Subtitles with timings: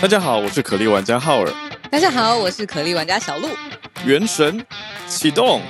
[0.00, 1.52] 大家好，我是可莉玩家浩尔。
[1.90, 3.48] 大家好，我是可莉玩家小鹿。
[4.04, 4.64] 原神
[5.08, 5.60] 启动，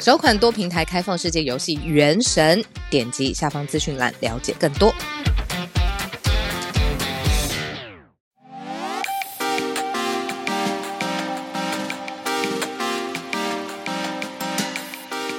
[0.00, 4.94] 首款多平台开放世界游戏《原神》，点击下方资讯栏了解更多。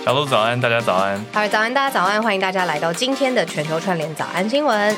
[0.05, 1.17] 小鹿早安，大家早安。
[1.33, 4.95] 好，早安，大家早安，欢迎大家来到今天的全球串联早安新闻。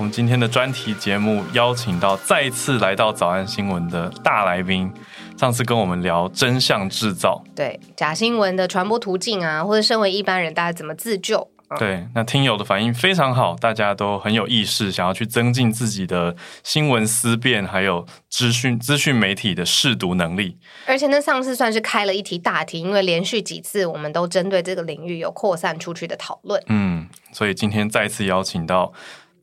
[0.00, 4.90] 我们今天的专题节目邀请到再一次来到早安新闻的大来宾，
[5.36, 11.46] 上次跟我们聊真相制造，对假新闻的传播途径啊，或者身为一般人，大家怎么自救？
[11.68, 20.56] 嗯、对，那听友的反应非常好，大家都很有意识，想要去增进自己的新闻思辨，还有资讯资讯媒体的试读能力。
[20.86, 26.60] 而且呢，上次算是开了一题大题，因为连续几次我们都针对这个领域有扩散出去的讨论。
[26.68, 28.94] 嗯，所以今天再次邀请到。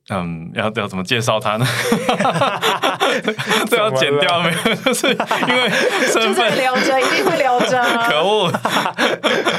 [0.09, 1.65] 嗯，要要怎么介绍他呢？
[3.67, 4.75] 这要剪掉没有？
[4.83, 5.69] 就是因为
[6.11, 7.83] 身份留着，一定会留着。
[8.09, 8.51] 可恶！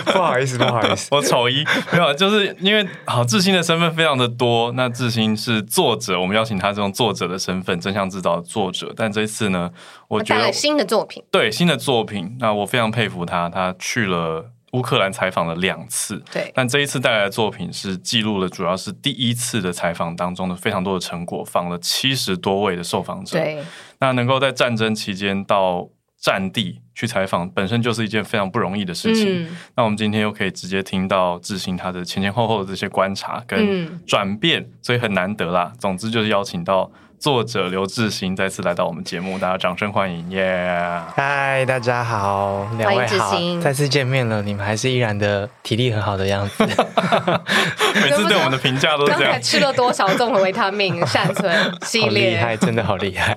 [0.07, 4.73] 不好意思，不好意思，我丑一没有，就是因为好志新的身份非常的多。
[4.73, 8.93] 那志新是作者，我们邀请他这种作者的身份，真相制造的作者。
[8.97, 9.71] 但这一次呢，
[10.09, 14.47] 我觉得新的作品，对新的作品，那我非常佩服他，他去了。
[14.73, 23.63] 乌克兰采访了两次，对，但这一次带来的作品是记录了主要是第一次的采访当中的非常多的成果，访了七十多位的受访者，对，
[24.01, 25.89] 那能够在战争期间到
[26.21, 29.45] 战地去采访，本身就是一件非常不容易的事情。
[29.45, 35.73] 嗯、那我们今天又可以直接听到志兴他的前前后后的这些观察跟转变，嗯、所以很难得啦。
[35.79, 36.91] 总之就是邀请到。
[37.19, 40.31] 作者刘志兴再次来到我们节目，大家掌声欢迎！
[40.31, 41.03] 耶！
[41.17, 46.63] 嗨，大家好，两位好，再次见面了，你们还是依然的体力很好的样子。
[48.01, 49.33] 每次对我们的评价都是这样。
[49.33, 52.31] 刚才吃了多少综合维他命善存系列？
[52.31, 53.37] 厉害，真的好厉害！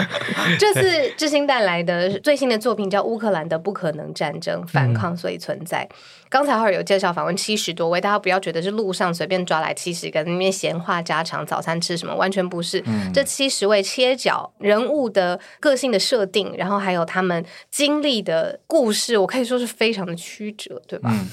[0.60, 5.88] 这次志新带来的最新的作品叫《乌克兰的不可能战争：反抗所以存在》。
[5.94, 5.96] 嗯
[6.34, 12.82] 刚才浩尔有介绍访问七十多位，大家不要觉得是路上随便抓来七十个，那边闲话家常，早餐吃什么，完全不是。
[12.86, 21.08] 嗯、这七十位切角人物的个性的设定，然后还有他们经历的故事，我可以说是非常的曲折，对吧？
[21.12, 21.28] 嗯，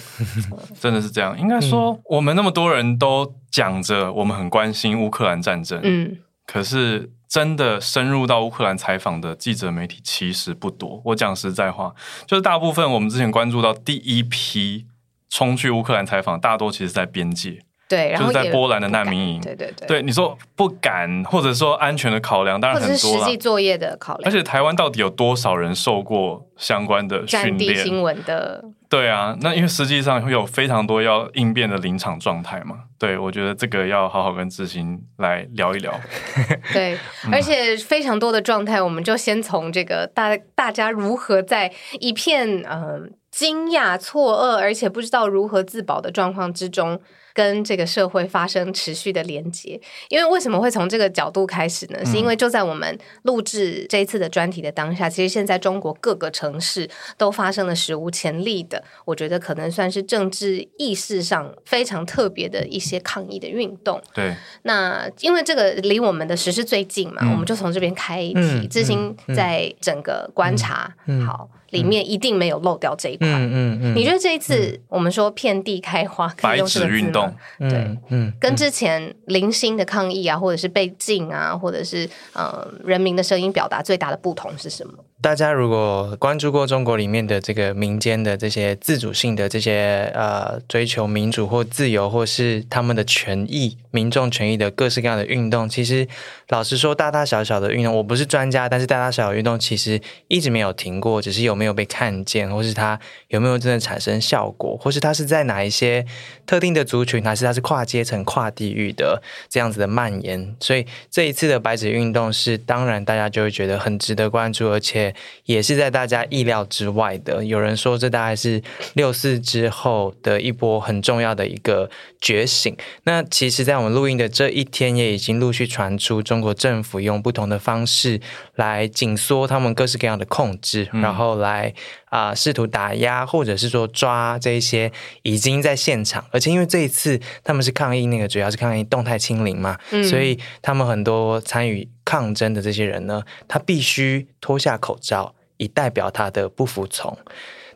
[0.79, 1.35] 真的是这样。
[1.40, 7.09] 应该说，我们那么多人都讲着我们很关心乌克兰战争，嗯，可是。
[7.31, 11.01] 真的深入到乌克兰采访的记者媒体其实不多。
[11.06, 11.95] 我讲实在话，
[12.28, 14.85] 就是大部分我们之前关注到第一批
[15.31, 17.57] 冲去乌克兰采访，大多其实在边界。
[17.89, 19.41] 对，就是在波兰的难民营。
[19.41, 22.95] 对对对，对你说不敢，或者说安全的考量，当然很多。
[22.95, 24.29] 实际作业的考量。
[24.29, 27.75] 而且台湾到底有多少人受过相关的训练？
[27.77, 28.63] 新闻的。
[28.91, 32.75] 对啊，那因为实际上会有非常多要应变的临场状态嘛。
[33.00, 35.97] 对，我觉得这个要好好跟志兴来聊一聊。
[36.74, 36.97] 对，
[37.31, 41.72] 而且非常多的状态，我们就先从这个大大家如何在
[42.02, 43.00] 一片嗯、呃、
[43.31, 47.00] 惊讶、错愕，而且不知道如何自保的状况之中。
[47.33, 51.99] 跟这个社会发生持续的连接，因为为什么会从这个角度开始呢？
[51.99, 64.01] 嗯、是因为就在我们录制这一次的专题的当下，其实现在中国各个城市都发生了史无前例的，我觉得可能算是政治意识上非常特别的一些抗议的运动。
[64.13, 70.93] 对，那因为这个离我们的时事最近嘛，嗯、我们就从这边开题，致昕、嗯、在整个观察，
[71.25, 71.49] 好。
[71.71, 73.27] 里面一定没有漏掉这一块。
[73.27, 76.91] 嗯嗯嗯，你觉得这一次我们说遍地开花，可以用这个字吗？
[76.91, 77.35] 白纸运动，
[77.69, 84.93] 对，嗯，跟之前零星的抗议啊，或者是被禁啊，或者是呃人民的声音表达最大的不同是什么？
[85.21, 96.07] 大家如果关注过中国里面的这个民间的这些自主性的这些呃追求民主或自由，或是他们的权益、民众权益的各式各样的运动，其实
[96.49, 106.03] 老实说，大大小小的运动，我不是专家，但是大大小小运动其实一直没有停过，只是有没有被看见，或是它有没有真的产生效果，或是它是在哪一些
[106.47, 110.55] 特定的族群，还是它是跨阶层、跨地域的这样子的蔓延。
[110.59, 115.10] 所以这一次的白纸运动是，当然大家就会觉得很值得关注，而且。
[115.46, 117.43] 也是在大家意料之外的。
[117.43, 118.61] 有人说，这大概是
[118.93, 122.75] 六四之后的一波很重要的一个觉醒。
[123.03, 128.19] 那其实，在我们录音的这一天，也已经陆续传出中国政府用不同的方式
[128.55, 131.73] 来紧缩他们各式各样的控制，嗯、然后来
[132.11, 134.91] 啊、呃、试图打压，或者是说抓这一些
[135.23, 136.23] 已经在现场。
[136.31, 141.90] 而且因为这一次他们是抗议，那个主要是抗议动态清零嘛，嗯、所以他们很多参与。
[142.03, 147.17] 抗争的这些人呢，他必须脱下口罩，以代表他的不服从。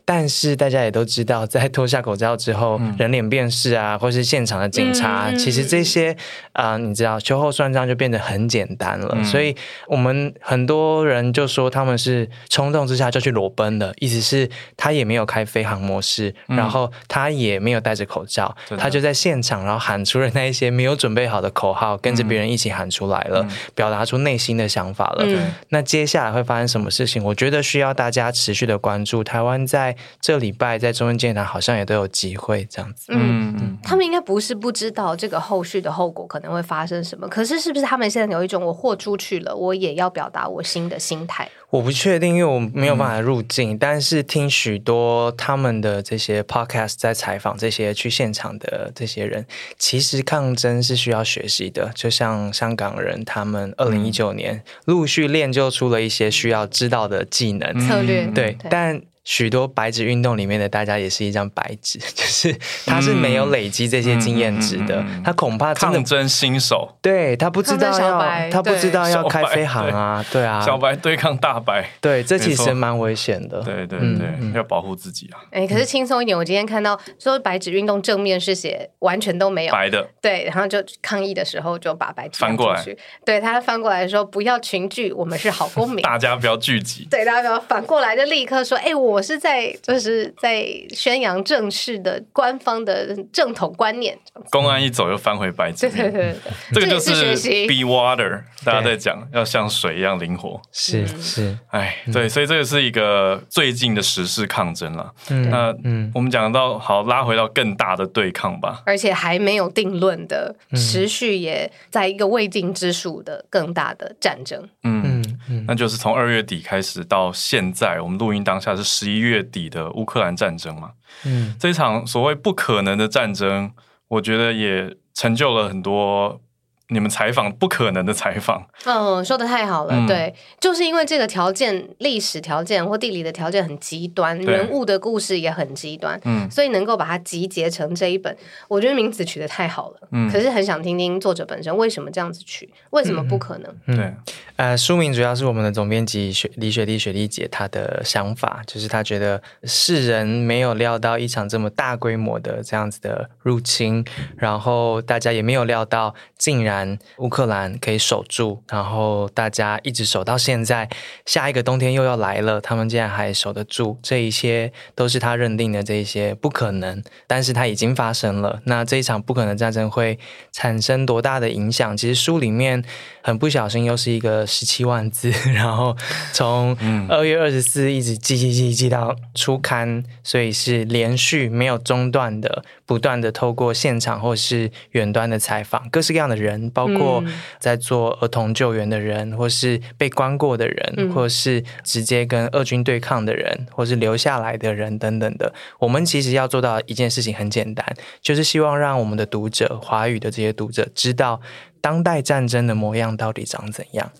[0.08, 6.16] 但是大家也都知道，在脱下口罩之后，嗯、人脸辨识啊，或是现场的警察，嗯、其实这些
[6.52, 9.12] 啊、呃，你知道秋后算账就变得很简单了。
[9.18, 9.56] 嗯、所以
[9.88, 25.24] 我们很多人就说他们是冲动之下就去裸奔的，意思是他也没有开飞航模式，嗯、然后他也没有戴着口罩，嗯、他就在现场，然后喊出了那一些没有准备好的口号，跟着别人一起喊出来了，嗯、表达出内心的想法了。
[25.26, 27.24] 嗯、那接下来会发生什么事情？
[27.24, 29.24] 我觉得需要大家持续的关注。
[29.24, 33.06] 台湾在这礼拜在中正纪念堂好像也都有机会这样子。
[33.08, 41.48] 嗯嗯，他们应该不是不知道这个后续的后果可能会发生什么，可是是不是他们现在有一种我豁出去了，我也要表达我新的心态？
[41.70, 49.44] 我不确定，因为我没有办法入境，嗯、但是听许多他们的这些 podcast 在采访这些去现场的这些人，
[49.76, 59.02] 其实抗争是需要学习的，就像香港人他们二零一九年陆续练就出了一些需要知道的技能策略，对，对但。
[59.26, 62.56] 许多白纸运动里面的大家也是一张白纸， 就是
[62.86, 75.42] 他是没有累积这些经验值的，嗯嗯嗯嗯、他恐怕真的抗争新手，对他不知道要他不知道要开飞航啊，对，啊，小白对抗大白，对，这其实蛮危险的，对对对，要保护自己啊。
[75.50, 79.72] 哎，可是轻松一点，我今天看到说白纸运动正面是写完全都没有。
[79.72, 82.84] 白的，对，然后就抗议的时候就把白纸翻过来，
[83.24, 89.15] 对他翻过来说不要群聚，我们是好公民， 大家不要聚集，对，大家不要反过来就立刻说，哎，我。
[89.16, 94.14] 我是在就是在宣扬正式的官方的正统观念。
[94.50, 96.34] 公安一走又翻回白纸，对对对，
[96.74, 100.60] 这个就是 be water，大家在讲要像水一样灵活。
[100.70, 105.10] 是是，哎，对，所以这个是一个最近的时事抗争了。
[105.50, 114.68] 那嗯，我们讲到好拉回到更大的对抗吧，而且还没有定论的，持续也在一个未定之数的更大的战争。
[114.82, 115.15] 嗯
[115.48, 119.06] 嗯，那就是从二月底开始到现在，我们录音当下是十。
[119.06, 120.90] 十一月底的乌克兰战争嘛，
[121.24, 123.70] 嗯，这场所谓不可能的战争，
[124.08, 126.40] 我觉得也成就了很多。
[126.88, 138.36] 你们采访不可能的采访，嗯，说的太好了，嗯、对，就是因为这个条件、历史条件或地理的条件很极端，人物的故事也很极端，嗯，所以能够把它集结成这一本，
[138.68, 143.76] 我觉得名字取得太好了，嗯，可是很想听听作者本身为什么这样子取，为什么不可能？
[143.86, 144.14] 嗯、对，
[144.54, 154.04] 呃，书名主要是我们的总编辑雪李雪莉雪莉姐她的想法，就是她觉得世人没有料到一场这么大规模的这样子的入侵，
[154.36, 156.75] 然后大家也没有料到竟然。
[157.18, 160.88] 乌克兰可以守住，然后大家一直守到现在，
[161.24, 168.60] 下一个冬天又要来了，他们竟然还守得住，这一些都是他认定的这一些不可能，但是它已经发生了。
[168.64, 170.18] 那这一场不可能战争会
[170.52, 171.96] 产生多大的影响？
[171.96, 172.82] 其实书里面
[173.22, 175.96] 很不小心又是一个十七万字，然后
[176.32, 176.76] 从
[177.08, 186.65] 二月二十四一直记记记记到出刊，所以是连续没有中断的，不断的透过现场或是远端的采访，各式各样的人。
[186.70, 187.22] 包括
[187.58, 195.52] 在做儿童救援的人，嗯、或是被关过的人，嗯、或是直接跟俄军对抗的人，或是留下来的人等等的。
[195.78, 197.84] 我们其实要做到一件事情很简单，
[198.20, 201.40] 就是希望让我们的读者，华语的这些读者知道。
[201.80, 204.10] 当代战争的模样到底长怎样？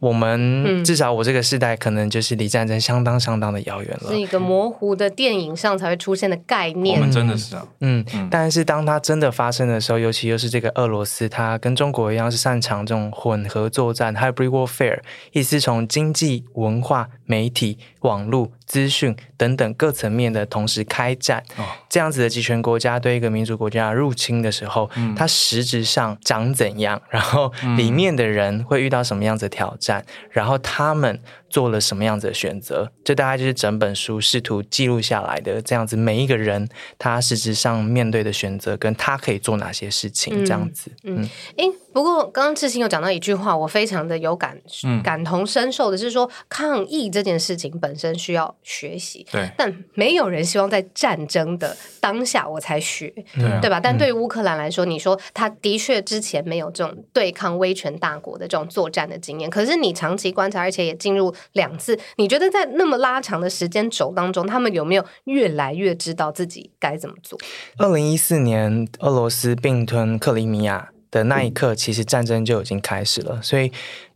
[0.00, 4.10] 我们至少我这个世代可能就是离战争相当相当的遥远了。
[4.10, 6.98] 是一个模糊的电影上才会出现的概念。
[6.98, 15.00] 我们真的是啊，嗯，嗯，但是当它真的发生的时候，尤其又是这个俄罗斯，它跟中国一样是擅长这种混合作战 （hybrid warfare），
[15.32, 18.50] 意思从经济、文化、媒体、网络。
[18.66, 27.00] 资讯等等各层面的同时开战，哦、这样子的集权国家对一个民主国家入侵的时候，嗯、它实质上长怎样？
[27.10, 30.00] 然后里面的人会遇到什么样子的挑战？
[30.00, 31.20] 嗯、然后他们
[31.54, 32.90] 做了什么样子的选择？
[33.04, 35.62] 这大概就是整本书试图记录下来的。
[35.62, 36.68] 这样子，每一个人
[36.98, 40.44] 他实质上面对的选择，跟他可以做哪些事情？
[40.44, 41.22] 这样子，嗯。
[41.22, 53.06] 嗯嗯不过，刚刚志兴有讲到一句话，我非常的有感，嗯、感同身受的是说，抗议这件事情本身需要学习，对，但没有人希望在战争的当下我才学，
[53.36, 53.78] 对，啊、对吧？
[53.78, 67.38] 但对于乌克兰来说，嗯、你说他的确之前没有这种对抗威权大国的这种作战的经验，可是你长期观察，而且也进入两次，你觉得在那么拉长的时间轴当中，他们有没有越来越知道自己该怎么做？
[67.78, 70.90] 二零一四年，俄罗斯并吞克里米亚。
[71.14, 73.40] 的那一刻，其实战争就已经开始了。
[73.40, 73.70] 所以，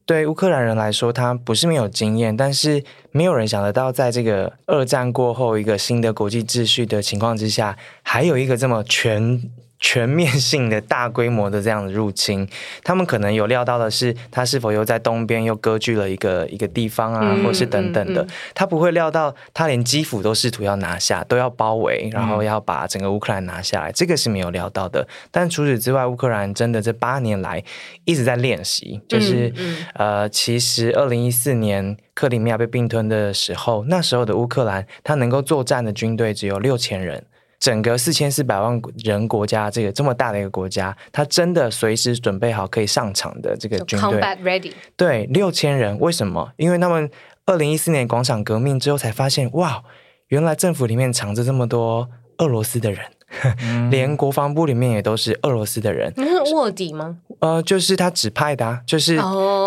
[0.04, 2.82] 对乌克兰人来说，他不是没有经验，但是
[3.12, 9.40] 没有人想得到，在这个二战过后一个新的国际秩序的情况之下，还有一个这么全
[9.80, 12.48] 全面性的大规模的这样的入侵，
[12.82, 25.06] 他们可能有料到的是，他是否又在东边又割据了一个一个地方啊，嗯、或是等等的，嗯嗯、他不会料到他连基辅都试图要拿下，都要包围，然后要把整个乌克兰拿下来，嗯、这个是没有料到的。
[25.30, 27.62] 但除此之外，乌克兰真的这八年来
[28.04, 29.52] 一直在练习，就是、
[29.94, 37.24] 呃，其实二零一四年克里米亚被并吞的时候，那时候的乌克兰他能够作战的军队只有六千人。
[37.58, 44.72] 整个四千四百万人国家，这个这么大的一个国家，他真的随时准备好可以上场的这个军队，Combat ready。
[44.96, 46.52] 对，六千人，为什么？
[46.56, 47.10] 因为他们
[47.46, 49.82] 二零一四年广场革命之后才发现，哇，
[50.28, 53.00] 原来政府里面藏着这么多俄罗斯的人。
[53.90, 57.16] 连国防部里面也都是俄罗斯的人，那是卧底吗？
[57.40, 59.16] 呃，就是他指派的啊，就是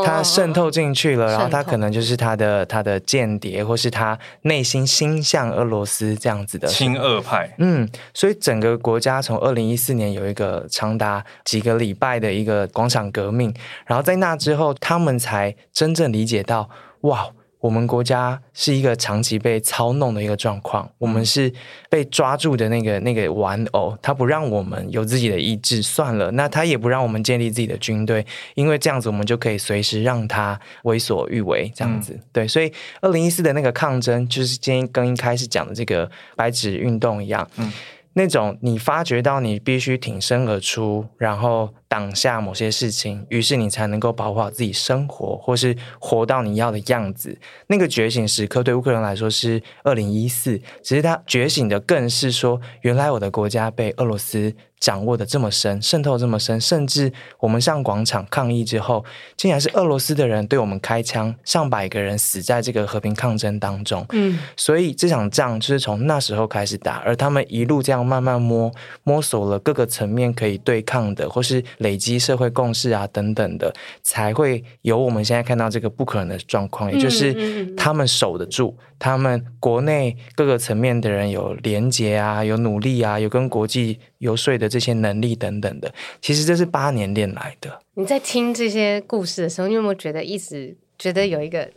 [0.04, 7.54] 他渗透进去了，oh, 然后他可能就是他的他的间谍，或是他内心心向俄罗斯这样子的亲俄派。
[7.60, 13.54] 嗯，所以整个国家从二零一四年有一个长达几个礼拜的一个广场革命，
[13.86, 16.70] 然后在那之后，他们才真正理解到，
[17.02, 17.30] 哇。
[17.62, 21.54] 我们国家是一个长期被操弄的一个状况，我们是
[21.90, 28.26] 被抓住的那个那个玩偶，他不让我们有自己的意志，算了，那他也不让我们建立自己的军队，
[28.56, 37.72] 因为这样子我们就可以随时让他为所欲为，这样子，嗯、对，所以二零一四的那个抗争，就是今天跟一开始讲的这个白纸运动一样，嗯，
[38.14, 41.74] 那种你发觉到你必须挺身而出，然后。
[41.92, 47.38] 挡下某些事情，于是你才能够保护好自己生活，或是活到你要的样子。
[47.68, 57.10] 那个觉醒时刻对乌克兰来说是二零一四，只是他觉醒的更是说，原来我的国家被俄罗斯掌握的这么深，渗透这么深，甚至
[57.40, 59.06] 我们上广场抗议之后，
[59.38, 64.06] 竟然是俄罗斯的人对我们开枪，上百个人死在这个和平抗争当中。
[64.12, 68.70] 嗯，所以这场仗就是从那时候开始打，而他们一路这样慢慢摸
[69.04, 71.64] 摸索了各个层面可以对抗的，或是。
[71.78, 73.72] 累积社会共识啊，等等的，
[74.02, 76.92] 才会有我们现在看到这个不可能的状况。
[76.92, 85.92] 也就是他们守得住，他们国内各个层面的人有连结啊，有努力啊，有跟国际游说的这些能力等等的。
[86.22, 87.80] 其实这是八年练来的。
[87.96, 91.68] 你在听这些故事的时候，你有没有觉得一直觉得有一个？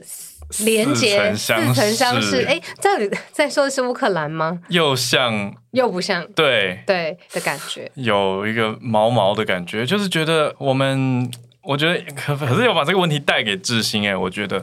[0.59, 2.91] 连接似曾相识，哎，在
[3.33, 4.61] 在说的是乌克兰吗？
[4.69, 11.29] 又像又不像，对对的感觉，有一个毛毛的感觉，就是觉得我们，
[11.63, 14.63] 我觉得可可是要把这个问题带给志兴，哎，我觉得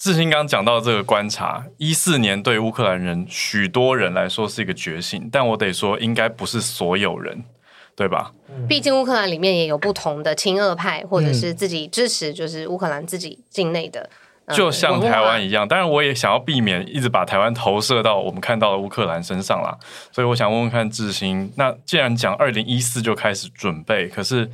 [0.00, 7.44] 致昕刚刚讲到这个观察，一四年对乌克兰人许多人来说是一个觉醒，但我得说，应该不是所有人，
[7.94, 8.32] 对吧？
[8.66, 14.08] 毕竟乌克兰里面也有不同的亲俄派，或者是自己支持，就是乌克兰自己境内的。
[14.54, 19.76] 就像台湾一样，当然我也想要避免一直把台湾投射到我们看到的乌克兰身上啦。
[20.10, 24.50] 所以我想问问看志兴，那既然讲二零一四就开始准备，可是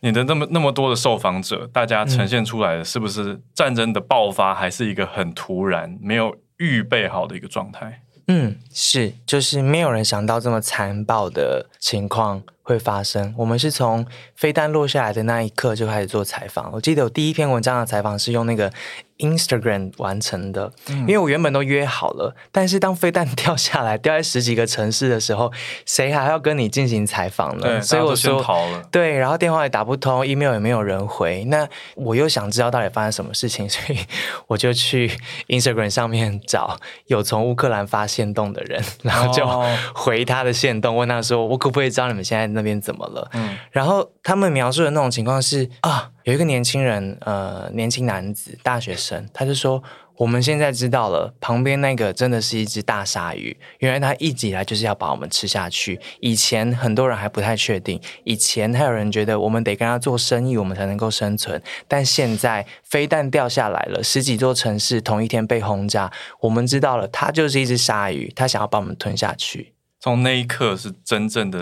[0.00, 8.02] 你的那么那么多的受访者，大家呈现出来的是不是战争的爆发还是一个很突然、没有预备好的一个状态？
[8.28, 13.34] 嗯，是，就是没有人想到这么残暴的情况会发生。
[13.38, 16.70] 我们是从飞弹落下来的那一刻就开始做采访。
[16.72, 18.72] 我记得我第一篇文章的采访是用那个。
[19.20, 25.52] Instagram 完成的，因为我原本都约好了，嗯、但是当飞弹掉下来，掉在十几个城市的时候，
[25.86, 27.80] 谁还要跟你进行采访呢？
[27.80, 28.82] 所以我说逃了。
[28.90, 33.98] 对，然后电话也打不通，email 也没有人回，那我又想知道到底发生什么事情， 所以
[34.46, 35.10] 我就去
[35.48, 39.46] Instagram 上面找有从乌克兰发现动的人， 然后就
[39.94, 46.10] 回他的限动，问他说：“我可不可以知道你们现在那边怎么了？”嗯，然后他们描述的那种情况是啊。
[46.30, 49.82] 有一个年轻人，呃，年轻男子，大学生，他就说
[50.16, 53.58] ：“我们现在知道了，旁边那个真的是一只大鲨鱼。
[53.80, 55.98] 原来他一直以来就是要把我们吃下去。
[56.20, 61.60] 以前很多人还不太确定，以前还有人觉得我们得跟他做生意，我们才能够生存。
[61.88, 69.74] 但现在飞弹掉下来了，十几座城市同一天被轰炸，我们知道了，他就是一只鲨鱼，他想要把我们吞下去。
[69.98, 71.58] 从那一刻是真正的。”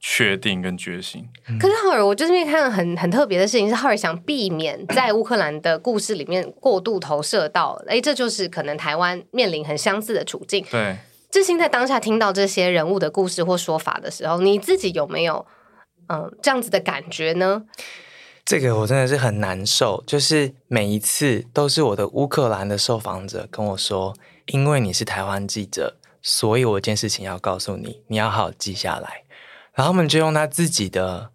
[0.00, 1.28] 确定跟决心。
[1.60, 10.64] 可是浩尔，我就是因为看到很很特别的事情，是浩尔想避免在乌克兰的故事里面过度投射到，哎，这就是可能台湾面临很相似的处境。
[10.70, 10.96] 对，
[11.30, 15.44] 志兴在当下听到这些人物的故事或说法的时候，你自己有没有
[16.08, 17.64] 嗯、呃、这样子的感觉呢？
[18.44, 24.14] 这个我真的是很难受，就是每一次都是我的乌克兰的受访者跟我说，
[24.46, 29.24] 因为你是台湾记者，所以我一件事情要告诉你，你要好好记下来。
[29.76, 31.30] 然后我们就用他自己的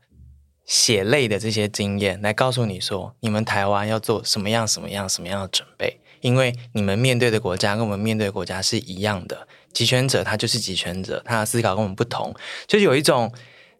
[0.65, 12.33] 血泪的这些经验来告诉你说，你们台湾要做什么样、什么样、什么样的准备，因为你们面对的国家跟我们面对的国家是一样的，集权者他就是集权者，他的思考跟我们不同，
[12.65, 13.31] 就有一种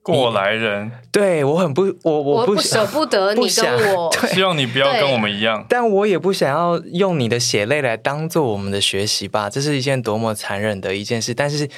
[0.04, 11.36] 过来人，对我很不，我我不舍不得你跟我， 希望你不要跟我们一样，但我也不想要用你的血泪来当做我们的学习吧，这是一件多么残忍的一件事。
[11.36, 11.70] 但是，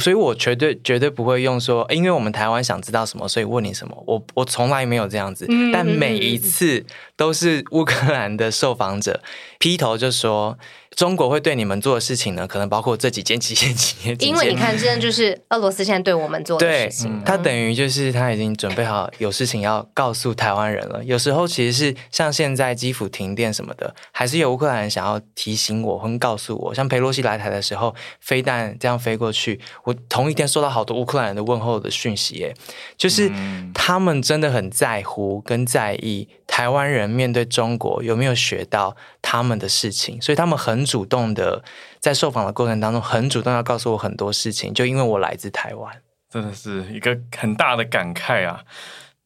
[0.00, 4.00] 所以我绝对绝对不会用说，因为我们台湾想知道什么，所以问你什么。
[4.06, 6.84] 我我从来没有这样子，但每一次
[7.16, 9.20] 都是乌克兰的受访者
[9.58, 10.56] 劈头就说。
[10.94, 14.28] 中国会对你们做的事情呢，可能包括这几件、几件、几件。
[14.28, 17.18] 因为你看，现在就是俄罗斯现在对我们做的事情。
[17.18, 21.02] 对，他等于就是他已经准备好有事情要告诉台湾人了。
[21.02, 26.74] 有时候其实是像现在基辅停电什么的，还是有乌克兰人想要提醒我，或告诉我。
[26.74, 32.54] 像佩洛西来台的时候，飞弹这样飞过去，我同一天收到好多乌克兰人的问候的讯息，耶，
[32.98, 33.32] 就是
[33.72, 40.81] 他们真的很在乎跟在意台湾人面对中国有没有学到他们的事情，所以他们很。
[40.82, 41.62] 很主动的，
[42.00, 48.64] 在受访的过程当中，很主动要告诉我很多事情，就因为我来自台湾，真的是一个很大的感慨啊。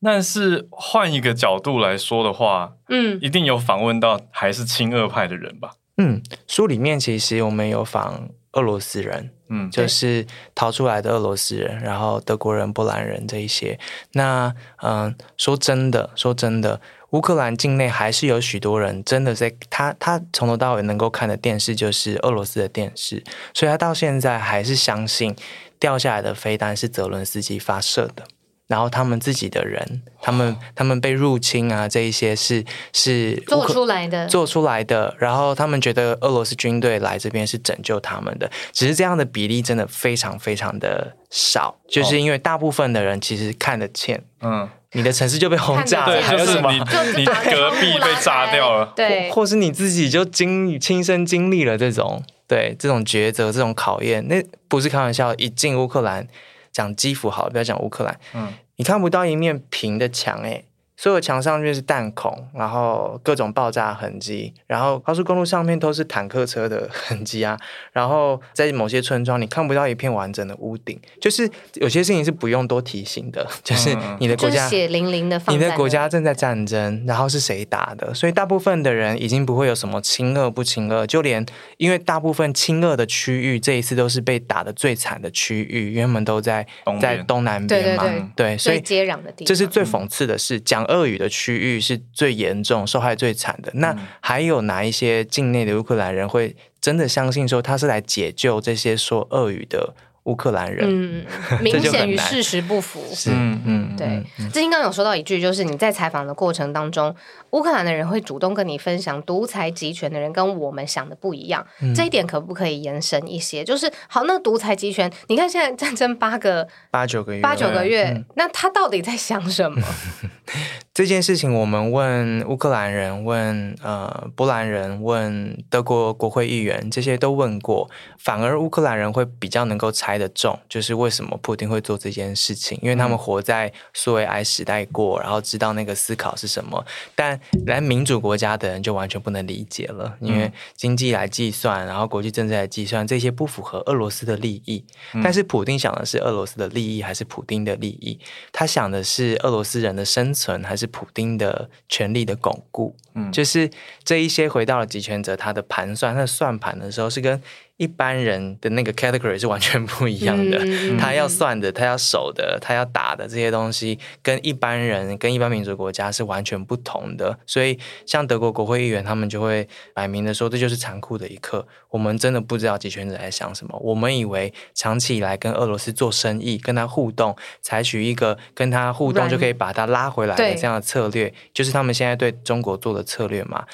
[0.02, 5.72] 但是换一个角度来说的话，嗯，一定有访问到还是亲俄派的人吧？
[5.96, 13.80] 嗯，书里面其实我们有访俄罗斯人，嗯，就是逃出来的俄罗斯人，然后德国人、波兰人这一些。
[14.12, 16.78] 那嗯，说真的，说真的。
[17.16, 25.34] 乌克兰境内还是有许多人真的在他他从头到尾能够看的电视就是俄罗斯的电视，所以他到现在还是相信
[25.80, 28.24] 掉下来的飞弹是泽伦斯基发射的，
[28.66, 44.68] 然后他们自己的人，他们他们被入侵啊，这一些是是做出来的做出来的，然后他们觉得俄罗斯军队来这边是拯救他们的，只是这样的比例真的非常非常的少，就是因为大部分的人其实看得见，嗯。
[44.96, 46.72] 你的城市就被轰炸了，对，还是什么？
[46.72, 46.78] 你
[47.26, 55.34] 隔壁被炸掉了，对，或是你自己就经亲身经历了这种，对，这种抉择、这种考验，那不是开玩笑。
[55.34, 56.26] 一进乌克兰，
[56.72, 60.64] 讲基辅好了，不要讲乌克兰，嗯，你看不到一面平的墙，哎。
[60.96, 67.54] 所有墙上面是弹孔，然后各种爆炸痕迹，然后高速公路上面都是坦克车的 痕迹啊，
[67.92, 78.14] 然后在某些村庄你看不到一片完整的屋顶，就是有些事情是不用多提醒的，就是你的国家血淋淋的，你的国家正在战争，然后是谁打的？
[78.14, 81.44] 所以大部分的人已经不会有什么亲恶不亲恶，就连
[81.76, 86.66] 因为大部分亲恶的区域这一次都是被打的最惨的区域，因为他们都在
[87.02, 90.85] 在东南边嘛，对，对，对，对，所以接壤的地方，这是最讽刺的是，讲。
[90.86, 93.70] 俄语的区域是最严重、受害最惨的。
[93.74, 99.94] 那还有哪一些境内的乌克兰人会真的相信说他是来解救这些说俄语的？
[100.24, 101.24] 乌克兰人，嗯，
[101.62, 103.00] 明显与事实不符。
[103.14, 104.24] 是，嗯，对。
[104.52, 107.14] 志兴刚刚有说到一句，就是你在采访的过程当中，
[107.56, 111.66] 乌克兰的人会主动跟你分享，独裁集权的人跟我们想的不一样。
[111.80, 113.64] 嗯、这一点可不可以延伸一些？
[113.64, 119.82] 就是好，那独裁集权，你看现在战争八个 八九个月，八九个月，嗯、那他到底在想什么？
[120.92, 127.90] 这件事情，我们问乌克兰人，问呃波兰人，问德国国会议员，这些都问过。
[128.18, 136.82] 反而乌克兰人会比较能够猜得中，就是为什么普丁会做这件事情，因为他们活在苏维埃时代过，然后知道那个思考是什么。
[137.14, 144.82] 但来民主国家的人就完全不能理解了，因为经济来计算，然后国际政治来计算，这些不符合俄罗斯的利益。
[145.22, 148.18] 但是普丁想的是俄罗斯的利益，还是普丁的利益？
[148.50, 150.86] 他想的是俄罗斯人的生存，还是？
[150.96, 153.68] 普丁的权力的巩固，嗯，就是
[154.04, 157.42] 这一些回到了集权者他的盘算，他的算盘的时候是跟。
[157.78, 167.38] 一般人的那个 category 是完全不一样的，嗯、他要算的，他要守的，他要打的这些东西，跟一般人、跟一般民主国家是完全不同的。
[167.44, 171.68] 所以，像德国国会议员，他们就会摆明的说，这就是残酷的一刻。
[171.90, 173.78] 我们真的不知道集权者在想什么。
[173.82, 183.64] 我们以为长期以来跟俄罗斯做生意，跟他互动，采取一个跟他互动就可以把他拉回来的这样的策略，就是他们现在对中国做的策略嘛。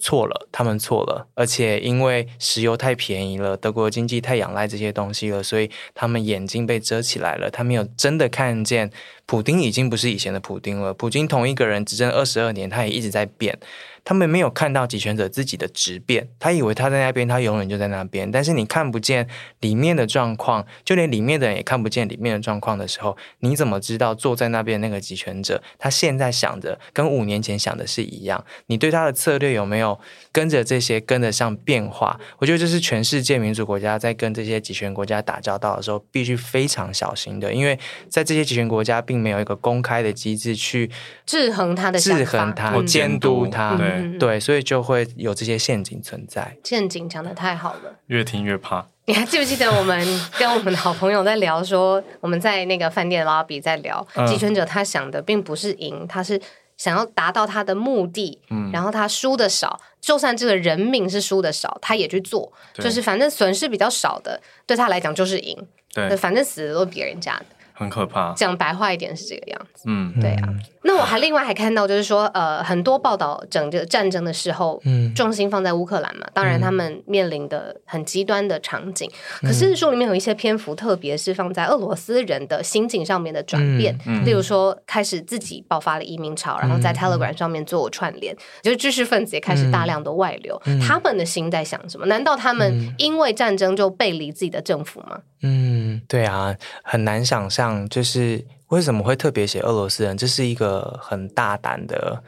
[0.00, 8.90] 错了，他们错了，而且因为石油太便宜了，德国经济太仰赖这些东西了，所以他们眼睛被遮起来了，他没有真的看见，
[9.26, 10.92] 普丁已经不是以前的普丁了。
[10.94, 13.58] 普京同一个人执政二十二年，他也一直在变。
[14.04, 18.30] 他们没有看到集权者自己的质变，他以为他在那边，他永远就在那边。
[18.30, 19.26] 但是你看不见
[19.60, 28.44] 里面的状况，就连里面的人也看不见里面的状况的时候，你怎么知道坐在那边那个集权者他现在想的跟五年前想的是一样？
[28.66, 29.98] 你对他的策略有没有
[30.30, 32.20] 跟着这些跟得上变化？
[32.38, 37.78] 我觉得这是全世界民主国家在跟这些集权国家打交道的时候必须非常小心的，因为
[38.10, 40.90] 在这些集权国家并没有一个公开的机制去
[41.24, 43.93] 制衡他的制衡他、监督他。
[44.18, 44.18] 对。
[44.18, 46.56] 对，所以就会有这些陷阱存在。
[46.64, 48.86] 陷阱讲的太好了，越听越怕。
[49.06, 49.98] 你还记不记得我们
[50.38, 56.40] 跟我们的好朋友在聊说，我们在那个饭店 lobby 在聊，集权者他想的并不是赢，他是
[56.78, 65.54] 想要达到他的目的，嗯，然后他输的少，就算这个人命是输的少，他也去做，就是反正损失比较少的，对他来讲就是赢，
[65.92, 67.46] 对，反正死的都是别人家的。
[67.74, 68.32] 很可怕。
[68.34, 69.84] 讲白话一点是这个样子。
[69.86, 70.48] 嗯，对啊。
[70.86, 76.26] 那我还另外还看到，就是说，呃，很多报道整个战争的时候，嗯，重心放在乌克兰嘛。
[76.32, 79.10] 当然，他们面临的很极端的场景。
[79.40, 83.98] 可是书里面有一些篇幅，特别是放在俄罗斯人的心境上面的转变。
[84.24, 90.60] 例如说，开始自己爆发了移民潮，然后在 Telegram 上面做串联，就是知识分子也开始大量的外流。
[90.86, 92.04] 他们的心在想什么？
[92.06, 95.20] 难道他们因为战争就背离自己的政府吗？
[95.46, 102.22] 嗯，对啊，很难想象，就是为什么会特别写俄罗斯人，这是一个很大胆的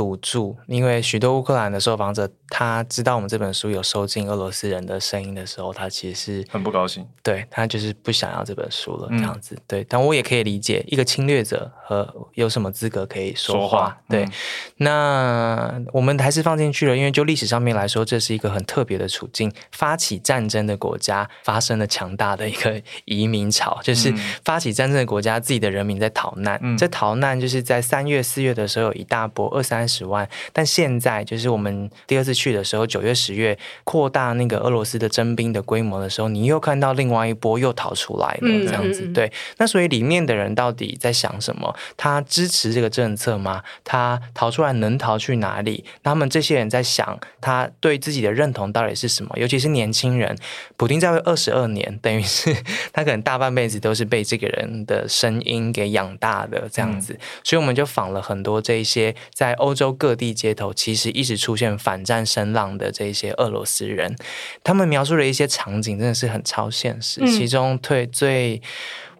[0.00, 2.26] 赌注，因为许多乌克兰的受访者。
[2.52, 7.06] 他知道我们这本书有收进俄罗斯人的声音的时候，他其实是很不高兴。
[7.22, 9.54] 对，他就是不想要这本书了，这样子。
[9.54, 13.60] 嗯、对，但我也可以理解，一个侵略者和有什么资格可以说话？
[13.60, 14.32] 说话对，嗯、
[14.78, 19.52] 那我们还是放进去了，因为就历史上面来说，这是一个很特别的处境。
[19.70, 24.12] 发起战争的国家发生了强大的一个移民潮，就是
[24.44, 26.58] 发起战争的国家自己的人民在逃难。
[26.64, 32.30] 嗯、这逃难就是在三月、四月的时候有一大波二三十万，但现在就是我们第二次。
[32.40, 39.06] 去的时候，九月、十月扩大那个俄罗斯的征兵的规模的时候，你又看到另外一波又逃出来了，这样子。
[39.08, 41.74] 对，那所以里面的人到底在想什么？
[41.96, 43.62] 他支持这个政策吗？
[43.84, 45.84] 他逃出来能逃去哪里？
[46.02, 49.30] 那他们这些人在想，他对自己的认同到底是什么？
[49.36, 50.36] 尤其是年轻人，
[50.76, 52.54] 普丁在位二十二年，等于是
[52.92, 57.12] 他可能大半辈子都是被这个人的声音给养大的这样子。
[57.12, 62.26] 嗯、所以我们就访了很多这一些在欧欧洲各地街头，其实一直出现反战。
[62.30, 64.14] 声浪的这些俄罗斯人，
[64.62, 67.20] 他们描述的一些场景，真的是很超现实。
[67.26, 68.62] 其中最最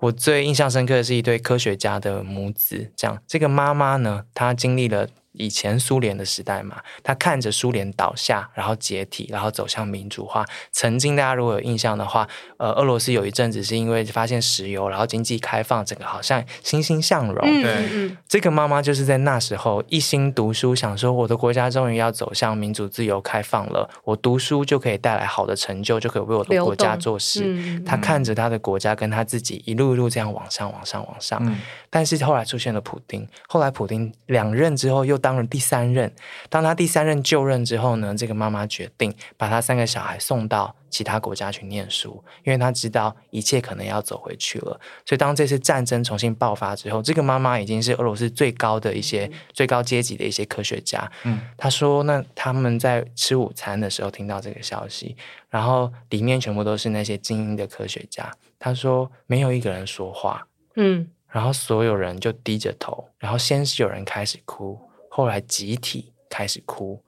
[0.01, 5.09] 我最印象深刻的是一对科学家的母子，这样，这个妈妈呢，她经历了。
[5.40, 10.44] 以前苏联的时代嘛，他看着苏联倒下，然后解体，然后走向民主化。
[10.70, 17.62] 曾经大家如果有印象的话，呃，俄罗斯有一阵子是因为发现石油，然后经济开放，整个好像欣欣向荣。
[17.62, 27.44] 对，嗯、这个妈妈就是在那时候一心读书，想说我的国家终于要走向民主、自由、开放了，我读书就可以带来好的成就，就可以为我的国家做事。
[27.46, 31.38] 嗯、他看着他的国家跟他自己一路一路这样往上、往上、往上。
[31.42, 35.20] 嗯、但是后来出现了普丁，后来普丁两任之后又。
[35.20, 36.12] 当了第三任，
[36.49, 44.79] 当他第三任就任之后呢，这个妈妈决定把他三个小孩送到其他国家去念书，因为他知道一切可能要走回去了。
[45.05, 51.11] 所以当这次战争重新爆发之后，这个妈妈已经是俄罗斯最高的一些、嗯、最高阶级的一些科学家。
[51.25, 55.16] 嗯，他说，那他们在吃午餐的时候听到这个消息，
[55.49, 58.31] 然后里面全部都是那些精英的科学家。
[58.59, 60.47] 他说，没有一个人说话。
[60.77, 64.79] 嗯，然后所有人就低着头，然后先是有人开始哭。
[65.12, 67.03] 后来集体开始哭，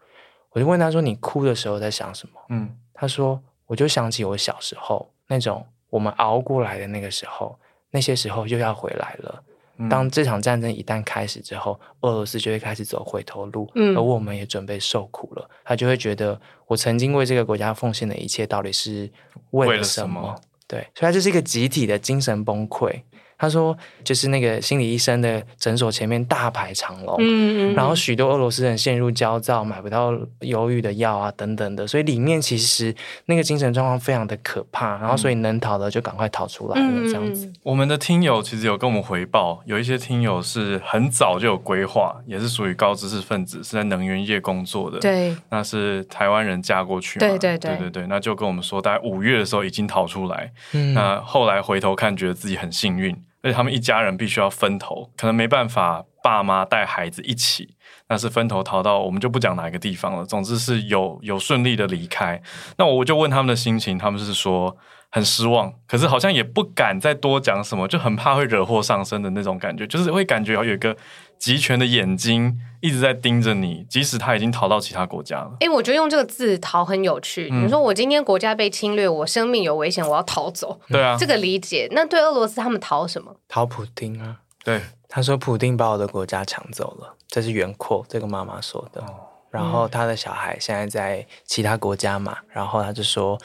[0.51, 7.57] 我就问他说：“你哭的时候在想什么？”嗯，他说：“我就想起我小时候那种我们熬过来的那个时候，
[7.91, 9.43] 那些时候又要回来了。
[9.89, 15.49] 当这场战争一旦开始之后，俄罗斯就会开始走回头路，嗯，而我们也准备受苦了。
[15.65, 19.11] 他就会觉得我曾经为这个国家奉献的一切到底是
[19.53, 20.21] 为了什么？
[20.21, 23.03] 什么对，所以他就是一个集体的精神崩溃。”
[23.43, 34.97] 他说：“就是那个心理医生的诊所前面大排长龙，嗯嗯，然后许多俄罗斯人陷入焦躁，买不到忧郁的药啊等等的，所以里面其实那个精神状况非常的可怕。
[34.99, 37.53] 然后所以能逃的就赶快逃出来了，这样子。
[37.65, 45.01] 我们的听友其实有跟我们回报，有一些听友是很早就有规划，也是属于高知识分子，是在能源业工作的。
[45.01, 47.27] 对，那是台湾人嫁过去嘛？
[47.27, 50.53] 对对对对对对，那就跟我们说，大概五月的时候已经逃出来。
[50.75, 57.77] 嗯，那后来回头看，觉得自己很幸运。”而且他们一家人必须要分头，可能没办法爸妈带孩子一起，
[58.09, 60.25] 那是分头逃到我们就不讲哪一个地方了。
[60.25, 62.41] 总之是有有顺利的离开。
[62.77, 64.77] 那我就问他们的心情，他们是说
[65.11, 70.97] 很失望，可是好像也不敢再多讲什么，就很怕会惹祸上身的那种感觉，就是会感觉有一个。
[71.43, 75.51] 集权的眼睛一直在盯着你，即使他已经逃到其他国家了。
[75.55, 77.49] 哎、欸，我觉得用这个字“逃”很有趣。
[77.51, 80.81] 嗯、你说我今天国家被侵略，我生命有危险，我要逃走。
[80.87, 81.89] 对啊，这个理解。
[81.91, 83.35] 那对俄罗斯他们逃什么？
[83.49, 84.37] 逃普丁啊。
[84.63, 84.81] 对，
[85.15, 89.03] 他说普丁把我的国家抢走了，这是原 quote，这个妈妈说的。
[89.03, 93.39] 哦、然后他的小孩现在在其他国家嘛，然后他就说，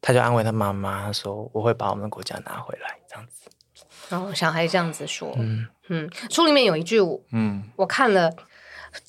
[0.00, 3.48] 他就安慰他妈妈，他说我会把我们的国家拿回来，这样子。
[4.08, 6.98] 然后小孩这样子说，嗯嗯，书里面有一句，
[7.30, 8.32] 嗯，我看了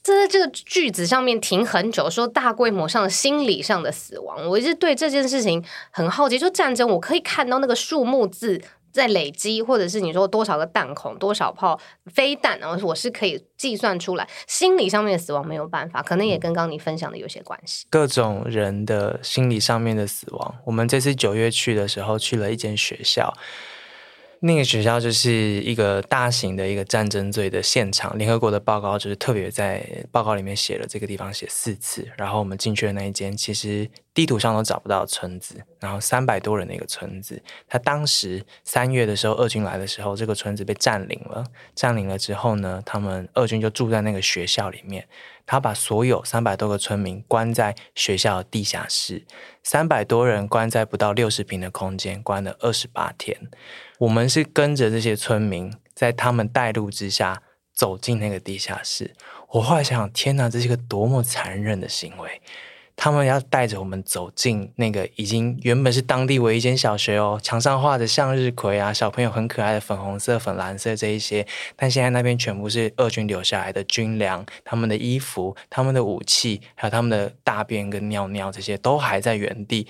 [0.04, 6.38] 在这个句子上面停很久，说大规模上的心理上的死亡，我一直对这件事情很好奇。
[6.38, 14.28] 就战争，我可以看到那个数目字在累积，或者是你说多少个弹孔、多少炮飞弹，然后我是可以计算出来。
[14.48, 17.86] 心理上面的死亡没有办法，可能也跟刚刚你分享的有些关系。
[17.90, 23.34] 各种人的心理上面的死亡，我们这次九月去的时候，去了一间学校。
[24.42, 25.32] 那个学校就是
[25.64, 28.18] 一个大型的一个战争罪的现场。
[28.18, 32.08] 联合国的报告就是特别在报告里面写了这个地方写四次。
[32.18, 35.56] 然后我们进去的那一间，其实地图上都找不到村子。
[35.80, 41.44] 然后三百多人的一个村子，他当时三月的时候，俄军来的时候，这个村子被占领了。
[41.76, 45.06] 占领了之后呢，他们俄军就住在那个学校里面。
[45.52, 49.26] 他把所有三百多个村民关在学校地下室，
[49.64, 53.36] 三百多人关在不到六十平的空间，关了二十八天。
[53.98, 57.42] 我们是跟着这些村民，在他们带路之下
[57.74, 59.16] 走进那个地下室。
[59.50, 62.40] 我后来想想，天哪，这是一个多么残忍的行为！
[63.02, 79.88] 他们要带着我们走进那个已经原本是当地唯一间小学哦，墙上画着向日葵啊，小朋友很可爱的粉红色、粉蓝色这一些，但现在那边全部是俄军留下来的军粮，他们的衣服、他们的武器，还有他们的大便跟尿尿，这些都还在原地。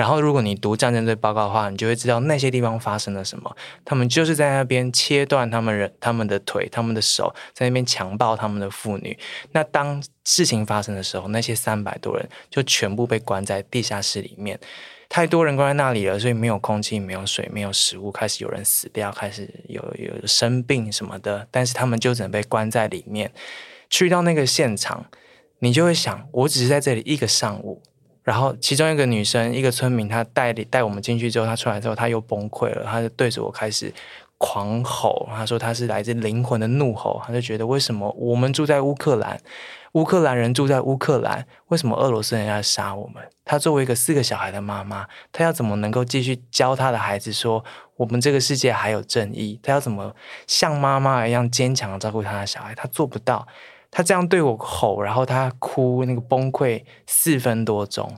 [0.00, 3.54] 然后，如果你读战争罪报告的话，你就会知道那些地方发生了什么。
[3.84, 9.18] 他们就是在那边切断他们人、他们的腿、他们的手，在那边强暴他们的妇女。
[9.52, 14.58] 那当事情发生的时候，那些三百多人就全部被关在地下室里面。
[15.10, 21.46] 太多人关在那里了，所以没有空气、没有水、没有食物，开始有人死掉，开始有有生病什么的。
[21.50, 23.30] 但是他们就只能被关在里面。
[23.90, 25.04] 去到那个现场，
[25.58, 27.82] 你就会想：我只是在这里一个上午。
[28.22, 33.92] 然后，其中一个女生，一个村民，她带领带我们进去之后，她出来之后，她又崩溃了，她就对着我开始
[34.36, 35.26] 狂吼。
[35.30, 39.40] 她说她是来自灵魂的怒吼，她就觉得为什么我们住在乌克兰，
[39.92, 43.22] 乌克兰人住在乌克兰，为什么俄罗斯人要杀我们？
[43.44, 47.64] 她作为一个四个小孩的妈妈，她要怎么能够继续教她的孩子说
[47.96, 49.58] 我们这个世界还有正义？
[49.62, 50.14] 她要怎么
[50.46, 52.74] 像妈妈一样坚强的照顾她的小孩？
[52.74, 53.46] 她做不到。
[53.90, 58.10] 他这样对我吼，然后他哭，那个崩溃四分多钟，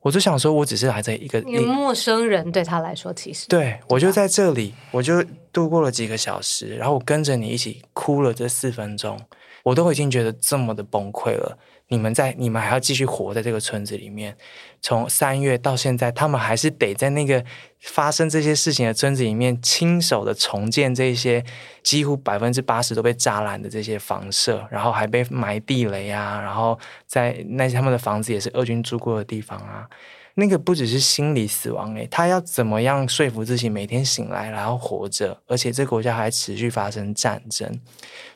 [0.00, 9.18] 我就想说，我只是还在一个一陌生人，对他来说其实对，对我就在这里，我就度过了几个小时，然后我跟着你一起哭了这四分钟，
[9.64, 11.58] 我都已经觉得这么的崩溃了。
[11.88, 14.36] 你们在，你们还要继续活在这个村子里面，
[14.80, 17.42] 从三月到现在，他们还是得在那个
[17.80, 21.42] 发生这些事情的村子里面，亲手的重建这些
[21.82, 29.88] 几乎百分之八十都被炸烂的这些房舍，然后还被埋地雷啊，然后在那些他们的房子也是俄军住过的地方啊。
[30.34, 37.68] 那个不只是心理死亡诶，他要怎么样说服自己每天醒来然后活着，而且这个国家还持续发生战争，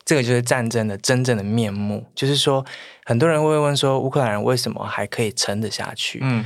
[0.04, 2.04] 这个就是战争的真正的面目。
[2.14, 2.64] 就是说，
[3.04, 6.20] 很多人会问说，乌克兰人为什么还可以撑得下去？
[6.22, 6.44] 嗯，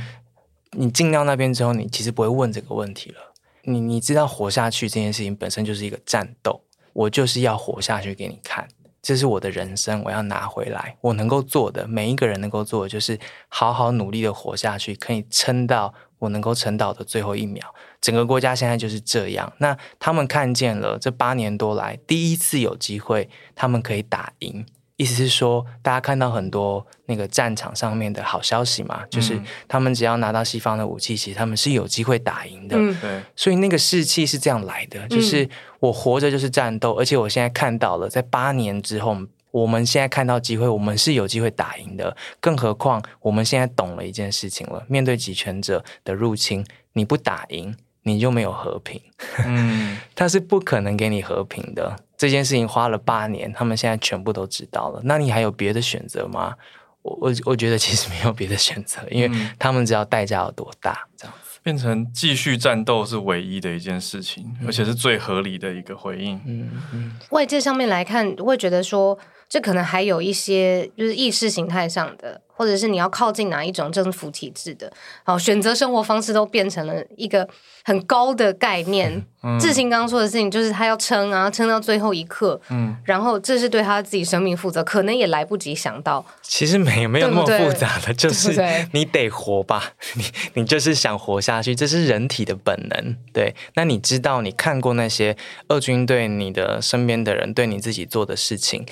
[0.71, 3.33] 你进到那边之后，你其实不会问这个问题了。
[3.63, 6.61] 你你知道活下去这件事情本身就是一个战斗，
[6.93, 8.67] 我就是要活下去给你看。
[9.01, 10.97] 这是我的人生，我要拿回来。
[11.01, 13.17] 我能够做的，每一个人能够做的，就是
[13.47, 17.73] 好好努力的活下去，可以撑到我能够撑到的最后一秒。
[18.07, 19.51] 整个国家现在就是这样。
[19.57, 24.65] 那他们看见了这八年多来第一次有机会，他们可以打赢。
[24.95, 32.77] 意思是说，大家看到很多那个战场上面的好消息嘛，就是他们只要拿到西方的武器，其实他们是有机会打赢的。
[32.77, 35.47] 对、嗯，所以那个士气是这样来的，就是
[35.81, 39.17] 我活着就是战斗，而且我现在看到了，在八年之后，
[39.51, 42.15] 我们现在看到机会，我们是有机会打赢的。
[42.39, 47.75] 更何况我们现在懂了一件事情了：面对集权者的入侵，你不打赢，
[48.07, 48.99] 你就没有和平。
[49.45, 51.95] 嗯， 他是不可能给你和平的。
[52.17, 55.01] 这件事情花了八年，他们现在全部都知道了。
[55.03, 56.55] 那你还有别的选择吗？
[57.03, 66.41] 我我我觉得其实没有别的选择，因为他们知道代价有多大，这样子变成继续战斗是唯一的一件事情，而且是最合理的一个回应。
[66.45, 69.17] 嗯嗯，外界上面来看，会觉得说。
[69.49, 74.91] 这可能还有一些就是意识形态上的，或者是你要靠近哪一种政府体制的，
[75.23, 77.47] 好，选择生活方式都变成了一个
[77.85, 79.25] 很高的概念。
[79.43, 82.59] 嗯，志兴刚刚说的事情就是他要撑啊，撑到最后一刻。
[82.69, 86.25] 嗯，然后这是对他自己生命负责，可能也来不及想到。
[86.41, 88.51] 其实没有没有那么复杂的，就是
[88.91, 90.23] 你得活吧，你
[90.55, 93.15] 你就是想活下去，这是人体的本能。
[93.31, 95.37] 对，那你知道你看过那些
[95.69, 98.85] 俄军对你的身边的人对你自己做的事情。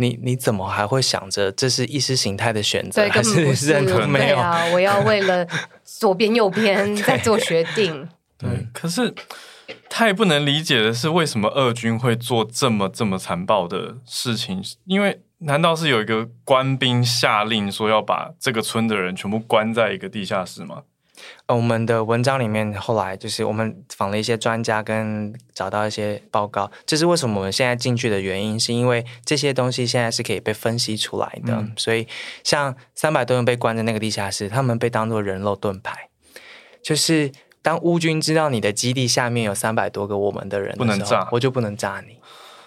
[0.00, 3.02] 你你怎么还会想着这是意识形态的选择？
[3.02, 4.64] 对，根本不是，认同没有啊？
[4.72, 5.46] 我要为了
[5.84, 8.08] 左边右边 在做决定。
[8.38, 9.14] 对，对，可是
[9.90, 14.62] 太不能理解的是，为什么俄军会做这么这么残暴的事情？
[14.86, 20.82] 因为难道是有一个官兵下令说要把这个村的人全部关在一个地下室吗？
[21.46, 26.70] 呃，我们的文章里面后来就是我们访了一些专家，跟找到一些报告。
[26.86, 31.54] 这是为什么我们现在进去的原因，是因为这些东西现在是可以被分析出来的。
[31.54, 32.06] 嗯、所以，
[32.44, 36.08] 像三百多人被关在那个地下室，他们被当作人肉盾牌。
[36.82, 37.30] 就是
[37.62, 42.16] 当乌军知道你的基地下面有三百多个我们的人的，不能炸，我就不能炸你。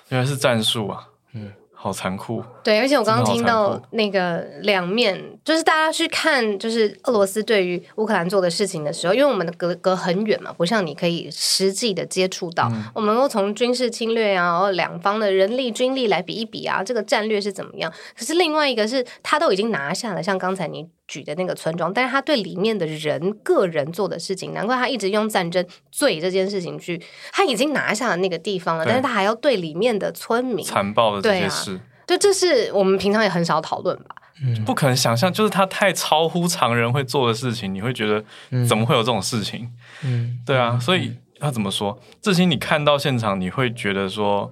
[0.09, 1.09] 原来是战术啊！
[1.33, 1.51] 嗯。
[1.83, 17.91] 好残酷，对，而且我刚刚听到那个两面，就是大家去看，就是俄罗斯对于乌克兰做的事情的时候，因为我们的隔隔很远嘛，不像你可以实际的接触到，嗯、我们能够从军事侵略啊，然后两方的人力军力来比一比啊，这个战略是怎么样？
[18.17, 31.79] 可是另外一个是他都已经拿下了，像刚才你举的那个村庄，但是他对里面的人个人做的事情，难怪他一直用战争罪这件事情去，他已经拿下了那个地方了，但是他还要对里面的村民残暴的这些事。
[32.07, 38.23] 就这是我们平常也很少讨论吧，嗯，不可能想象，就是他太超乎常人会做的事情，你会觉得
[38.67, 39.69] 怎么会有这种事情？
[40.03, 41.99] 嗯，对啊，所以要怎么说？
[42.21, 44.51] 至今你看到现场，你会觉得说。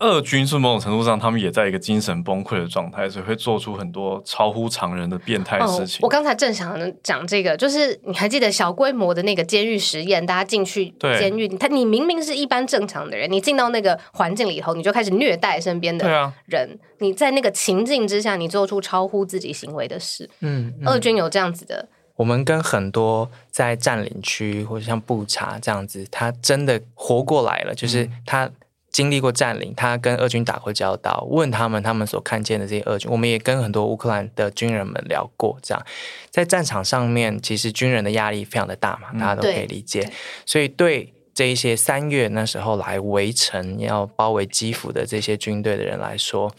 [0.00, 5.98] 俄军是某种程度上，他们也在一个精神崩溃的状态，所以会做出很多超乎常人的变态事情。
[5.98, 16.06] 哦、我刚才正想讲这个，就是你还记得小规模的那个监狱实验，大家进去监狱，他你明明是一般正常的人，你进到那个环境里头，你就开始虐待身边的
[16.44, 16.70] 人。
[16.70, 20.28] 啊、你在那个情境之下，你做出超乎自己行为的事。
[20.40, 21.88] 嗯，嗯俄军有这样子的。
[22.16, 28.44] 我们跟很多在占领区或者像布查这样子，他真的活过来了，就是他。
[28.44, 28.52] 嗯
[28.96, 35.58] 经历过占领，他跟俄军打过交道，问他们他们所看见的这些俄军，我们也跟很多乌克兰的军人们聊过。
[35.62, 35.86] 这样，
[36.30, 40.00] 在战场上面，其实军人的压力非常的大嘛，大家都可以理解。
[40.00, 40.12] 嗯、
[40.46, 46.50] 所以对这一些三月那时候来围城要包围基辅的这些军队的人来说。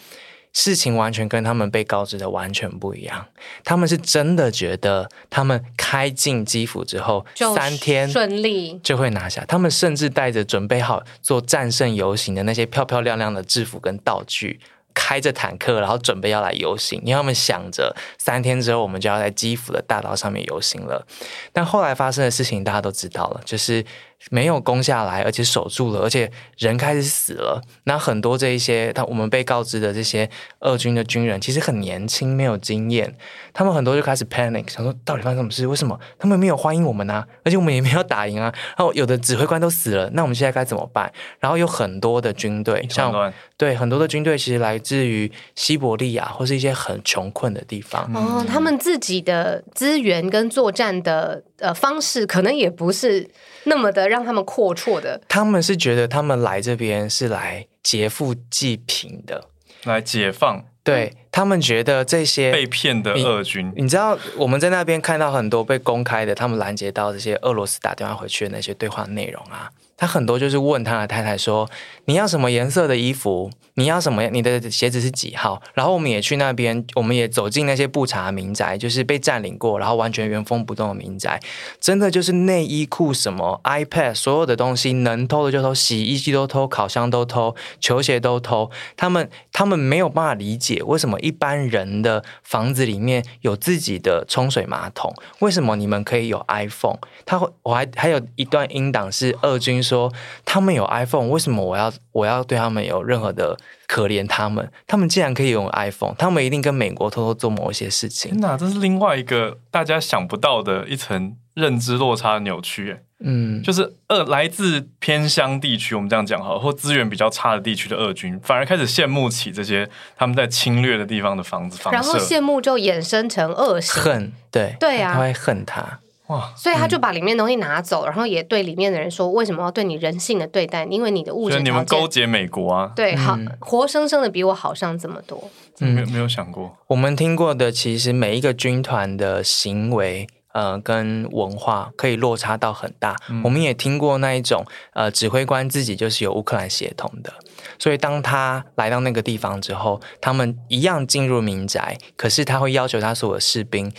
[0.60, 3.28] 事情完全跟他们被告知的完全不一样。
[3.64, 9.46] 他们是真的觉得，他们开进基辅之后，三天顺利就会拿下。
[9.46, 14.60] 他们甚至带着准备好做战胜游行的那些漂漂亮亮的制服跟道具，
[14.96, 17.00] 开着坦克，然后准备要来游行。
[17.06, 21.06] 因为他们想着三天之后，我们就要在基辅的大道上面游行了。
[21.54, 23.86] 但后来发生的事情，大家都知道了，就是。
[24.30, 27.62] 没有攻下来，而且守住了，而且人开始死了。
[27.86, 33.16] 那很多这一些，他我们被告知的这些俄军的军人，其实很年轻，没有经验。
[33.54, 35.66] 他们很多就开始 panic，想说到底发生什么事？
[35.68, 37.28] 为什么他们没有欢迎我们呢、啊？
[37.44, 38.54] 而且我们也没有打赢啊。
[38.78, 41.12] 然后有的指挥官都死了，那我们现在该怎么办？
[41.40, 48.12] 然后有很多的军队，像对很多的军队，其实来自于西伯利亚或是一些很穷困的地方。
[48.14, 53.30] 哦，他们自己的资源跟作战的呃方式，可能也不是。
[53.64, 59.46] 那么的让他们阔绰的，他们是觉得他们来这边是来劫富济贫的，
[59.84, 60.66] 来解放。
[60.84, 69.70] 对，他们觉得这些被骗的俄军你，你知道我们在那边看到很多被公开的，他们拦截到这些俄罗斯打电话回去的那些对话内容啊。
[69.98, 71.68] 他很多就是问他的太太说
[72.06, 73.50] ：“你要什么颜色的衣服？
[73.74, 74.24] 你要什么？
[74.30, 81.40] 你的鞋子是几号？”然后我们也去那边，我们也走进那些布查民宅，就是被占领过，然后完全原封不动的民宅，
[81.82, 88.70] 真的就是内衣裤、什么 iPad，所有的东西能偷的就偷，洗衣机都偷，烤箱都偷，球鞋都偷。
[88.96, 97.00] 他们他们没有办法理解为什么一般人的房子里面有自己的冲水马桶，为什么你们可以有 iPhone？
[97.26, 99.84] 他会，我还还有一段音档是二军。
[99.88, 100.12] 说
[100.46, 104.28] 他们有 iPhone，为什么我要我要对他们有任何的可怜？
[104.28, 108.32] 他们他们既然可以用 iPhone，他们一定跟美国偷偷做某一些事情。
[108.32, 112.98] 天哪，这是另外一个大家想不到的一层认知落差的扭曲。
[113.20, 126.00] 嗯，就是俄来自偏乡地区，我们这样讲好，或资源比较差的地区的俄军，反而开始羡慕起这些他们在侵略的地方的房子，然后羡慕就衍生成恶恨，对对啊，他会恨他。
[126.28, 126.52] 哇！
[126.58, 130.84] 所以他就把里面东西拿走，嗯、然后也对里面的人说：“为什么要对你人性的对待？
[130.86, 132.92] 因为你的物质条件，你们勾结美国啊？
[132.96, 135.50] 对，好，嗯、活生生的比我好上这么多。
[135.80, 136.78] 嗯，没有没有想过。
[136.88, 143.16] 我们听过的，其实每一个军团的行为，呃，跟文化可以落差到很大。
[143.30, 147.32] 嗯、我们也听过那一种，呃，指挥官自己就是有乌克兰血统的，
[147.80, 153.94] 所以当他来到那个地方之后，他们一样进入民宅，可是他会要求他所有的士兵。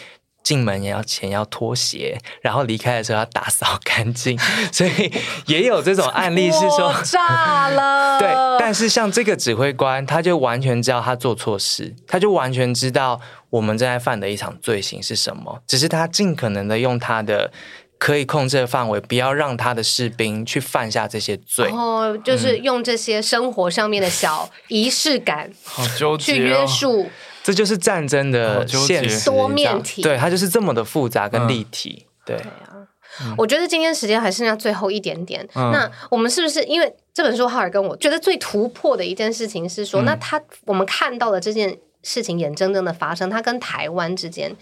[0.49, 4.39] 进门也要前要脱鞋，然后离开的时候要打扫干净，
[4.73, 5.13] 所以
[5.45, 8.19] 也有这种案例是说 炸了。
[8.19, 13.21] 对，但是像这个指挥官，他就完全知道他做错事，他就完全知道
[13.51, 17.53] 我们正在犯的一场罪行是什么，只是他尽可能的用他的
[17.99, 21.67] 可以控制的范围，不要让他的士兵去犯下这些罪。
[21.67, 27.11] 然后就是用这些生活上面的小仪式感，好纠结，去约束。
[27.49, 32.05] 这就是战争的现实多面体，对，它就是这么的复杂跟立体。
[32.05, 32.87] 嗯、对，对啊，
[33.23, 35.49] 嗯、我觉得今天时间还剩下最后一点点。
[35.55, 44.55] 嗯、那我们是不是因为这本书，哈尔跟我觉得最突破的一件事情是说，嗯、那他我们看到的这件事情眼睁睁的发生，它跟台湾之间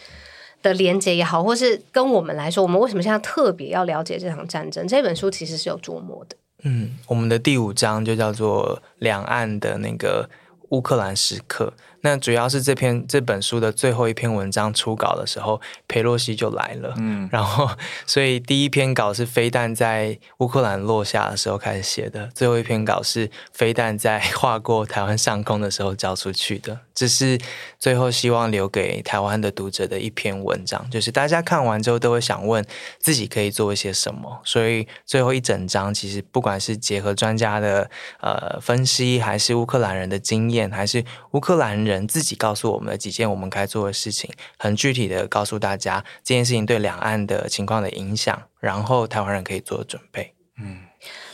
[0.62, 4.86] 的连接也好，或是跟我们来说，我们为什么现在特别要了解这场战争？
[4.86, 6.36] 这本书其实是有琢磨的。
[6.62, 10.30] 嗯，我们的第五章就叫做两岸的那个
[10.68, 11.72] 乌克兰时刻。
[12.06, 17.68] 那主要是这篇这本书的最后一篇文章初稿的时候，裴洛西就来了，嗯， 然后
[18.06, 26.78] 所以第一篇稿是飞弹在乌克兰落下的时候开始写的，最后一篇稿是飞弹在划过台湾上空的时候交出去的。
[26.96, 27.38] 这是
[27.78, 32.64] 最后希望留给台湾的读者的一篇文章，就是大家看完之后都会想问
[32.98, 34.40] 自己可以做一些什么。
[34.42, 37.90] 所以最后一整章其实不管是结合专家的
[38.20, 50.32] 呃分析，还是乌克兰人的经验，还是乌克兰人自己告诉我们的几件我们该做的事情，很具体的告诉大家这件事情对两岸的情况的影响，然后台湾人可以做准备。
[50.58, 50.78] 嗯，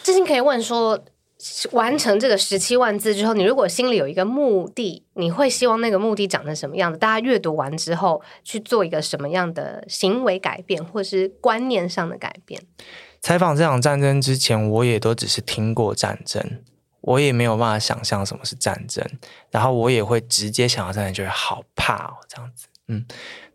[0.02, 1.04] 最近可以问说。
[1.72, 6.98] 完成这个十七万字之后，你如果心里有一个目的，你会希望那个目的长成什么样子？
[6.98, 12.62] 大家阅读完之后去做一个什么样的行为改变，或是观念上的改变？
[13.20, 16.42] 采访这场战争之前，我也都只是听过战争，
[17.00, 19.04] 我也没有办法想象什么是战争，
[19.50, 22.66] 然后我也会直接想到战争，觉得好怕哦，这样子。
[22.88, 23.04] 嗯，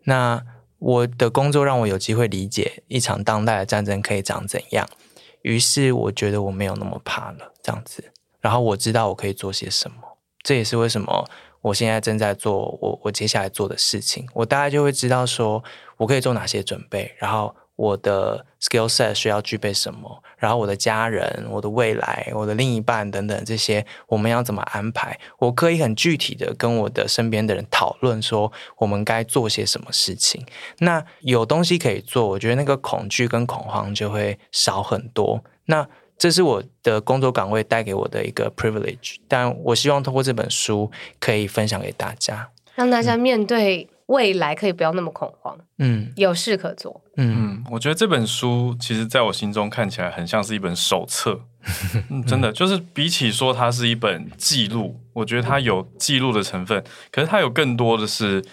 [0.04, 0.42] 那
[0.78, 4.88] 我的工作让我有机会理解一场当代的战争可以长怎样。
[5.42, 8.12] 于是我觉得我没有那么怕了，这样子。
[8.40, 9.96] 然后我知道我可以做些什么，
[10.42, 11.28] 这也是为什么
[11.60, 14.26] 我现在正在做我我接下来做的事情。
[14.32, 15.62] 我大概就会知道说
[15.96, 25.16] 我可以做哪些准备，然后我的 skill set 需要具备什么，然后我的家人、我的未来、我的另一半等等这些，我们要怎么安排？
[25.38, 30.44] 我可以很具体的跟我的身边的人讨论说我们该做些什么事情。
[30.80, 35.44] 那有东西可以做，我觉得那个恐惧跟恐慌就会少很多。
[35.66, 51.40] 那这是我的工作岗位带给我的一个 privilege，但我希望通过这本书可以分享给大家，让大家面对未来可以不要那么恐慌，嗯，有事可做，嗯，嗯，我觉得这本书其实在我心中看起来很像是一本手册，
[52.10, 58.44] 嗯，真的就是比起说它是一本记录，我觉得它有记录的成分，可是它有更多的是。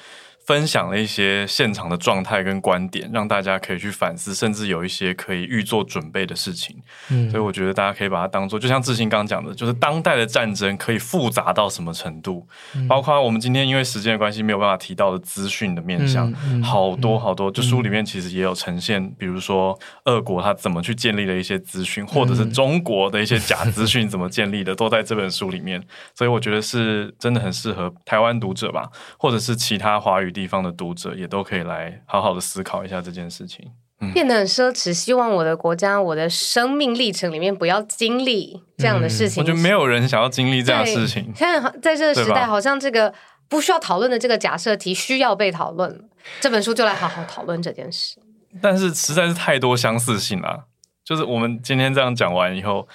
[0.46, 6.78] 分享了一些现场的状态跟观点，让大家可以去反思，甚至有一些可以预做准备的事情。
[7.10, 16.32] 嗯，所以我觉得大家可以把它当做，就像志兴刚刚讲的，就是当代的战争可以复杂到什么程度，嗯、包括我们今天因为时间的关系没有办法提到的资讯的面向，
[16.62, 17.50] 好多好多。
[17.50, 25.82] 就书里面其实也有呈现，比如说俄国他怎么去建立的一些资讯，或者是中国的一些假资讯怎么建立的， 都在这本书里面。
[26.14, 33.72] 所以我觉得是真的很适合台湾读者吧，或者是其他华语地方的读者也都可以来好好的思考一下这件事情。
[34.02, 39.42] 嗯，变得很奢侈，希望我的国家、我的生命历程里面不要经历这样的事情。
[39.42, 41.32] 嗯，我觉得没有人想要经历这样的事情。
[41.34, 43.14] 现在在这个时代，好像这个
[43.48, 46.10] 不需要讨论的这个假设题需要被讨论。
[46.42, 48.18] 这本书就来好好讨论这件事。
[48.62, 50.66] 但是实在是太多相似性了，
[51.06, 52.86] 就是我们今天这样讲完以后，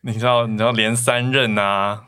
[0.00, 2.04] 你知道，你知道连三任啊。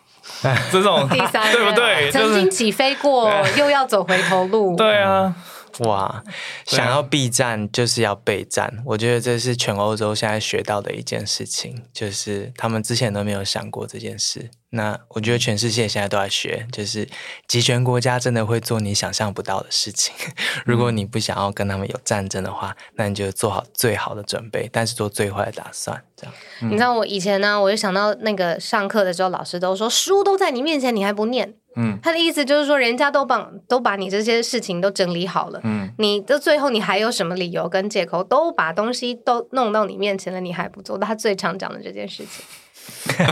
[0.71, 2.11] 这种第三对不对？
[2.11, 4.75] 曾经起飞过，又要走回头路。
[4.77, 5.33] 对啊，
[5.79, 6.23] 哇！
[6.67, 14.51] 想要避战就是要备战，我觉得这是全欧洲现在学到的一件事情，就是他们之前都没有想过这件事。
[14.73, 17.09] 那我觉得全世界现在都在学，就是
[17.49, 20.15] 集权国家真的会做你想象不到的事情。
[20.65, 26.01] 如果你不想要跟他们有战争的话，那你就做好最好的准备，但是做最坏的打算。
[26.17, 31.55] 这样，你知道我以前呢，我就想到那个上课的时候，老师都说书都在你面前，你还不念？
[31.81, 38.23] 嗯，他的意思就是说，人家都把都把你这些事情都整理好了，嗯，你的最后你还有什么理由跟借口？
[38.23, 40.99] 都把东西都弄到你面前了，你还不做？
[40.99, 42.45] 他最常讲的这件事情。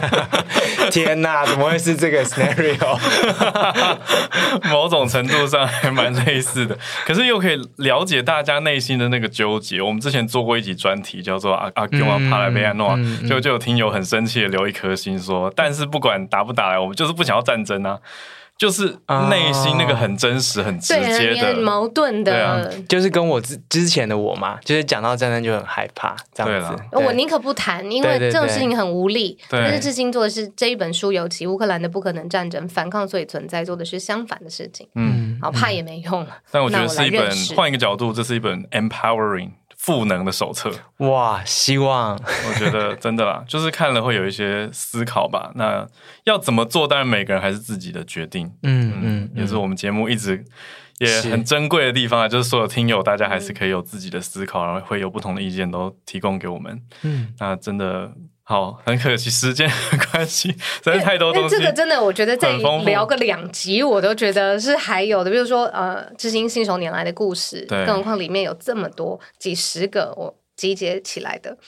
[0.93, 2.99] 天哪，怎么会是这个 scenario？
[4.71, 9.81] 某种程度上还蛮类似的，可是又可以了解大家内心的那个纠结。
[9.83, 12.97] 我们之前做过一集专题，叫做阿阿 Q 啊帕莱贝亚诺，
[13.29, 17.99] 就就有听友很生气的留一颗心说，但是不管打不打来，我们就是不想要战争啊。
[18.59, 18.87] 就是
[19.31, 26.83] 内心那个很真实、很直接的矛盾的，啊，就是跟我之之前的我嘛，就是讲到战争就很害怕这样子。
[26.91, 29.39] 我宁可不谈，因为这种事情很无力。
[29.49, 34.89] 但是志兴做的是这一本书，尤其乌克兰的不可能战争，反抗所以存在，做的是相反的事情。
[34.97, 36.39] 嗯，好怕也没用了。
[36.51, 39.53] 但我觉得是一本换一个角度，这是一本 empowering。
[39.89, 40.71] 赋能的手册。
[40.99, 45.51] 哇，希望我觉得真的啦， 就是看了会有一些思考吧。
[45.55, 45.87] 那
[46.25, 48.53] 要怎么做，当然每个人还是自己的决定。
[48.63, 50.45] 嗯嗯，嗯，也是我们节目一直
[50.99, 56.83] 也很珍贵的地方啊，就是所有听友大家还是可以有自己的思考，然后会有不同的意见都提供给我们。
[57.03, 58.13] 嗯，那真的。
[58.49, 61.55] 好，很可惜时间的关系，实在太多东西。
[61.55, 62.51] 这个真的，我觉得再
[62.87, 65.31] 聊个两集，我都觉得是还有的。
[65.31, 71.59] 比如说，呃，知心信手拈来的故事，更何况里面有这么多几十个我集结起来的。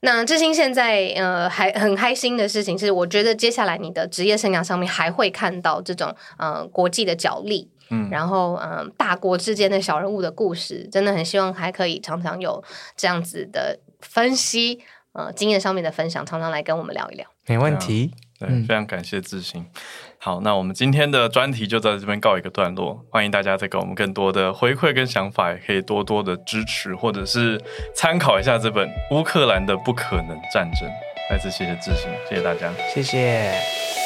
[0.00, 12.60] 那知心现在呃还很开心的事情是，我觉得接下来你的职业生涯上面还会看到这种呃国际的角力，嗯，然后嗯、呃、大国之间的小人物的故事，真的很希望还可以常常有
[12.96, 14.80] 这样子的分析。
[15.18, 18.12] 呃，经验上面的分享，常常来跟我们聊一聊，没问题。
[18.38, 19.66] 对，非常感谢自信。
[20.16, 23.04] 好，那我们今天的专题就在这边告一个段落。
[23.10, 27.60] 欢迎大家再给我们更多的回馈跟想法，也可以多多的支持，或者是
[27.96, 30.88] 参考一下这本《乌克兰的不可能战争》。
[31.28, 33.97] 再次谢谢自信，谢谢大家，谢谢。